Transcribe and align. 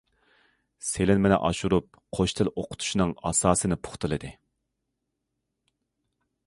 سېلىنمىنى 0.85 1.37
ئاشۇرۇپ،‹‹ 1.49 1.99
قوش 2.19 2.33
تىل›› 2.39 2.49
ئوقۇتۇشنىڭ 2.53 3.13
ئاساسىنى 3.31 3.79
پۇختىلىدى. 3.87 4.35